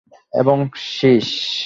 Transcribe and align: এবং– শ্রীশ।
এবং– 0.33 0.69
শ্রীশ। 0.75 1.51